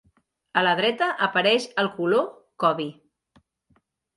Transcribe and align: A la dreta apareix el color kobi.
A 0.61 0.63
la 0.67 0.71
dreta 0.79 1.09
apareix 1.27 1.67
el 1.83 1.91
color 1.99 2.27
kobi. 2.65 2.89